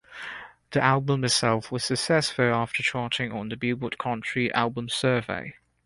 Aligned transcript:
The 0.71 0.83
album 0.83 1.23
itself 1.23 1.71
was 1.71 1.83
successful 1.83 2.45
after 2.51 2.81
charting 2.81 3.31
on 3.31 3.49
the 3.49 3.55
"Billboard" 3.55 3.99
country 3.99 4.51
albums 4.51 4.95
survey. 4.95 5.53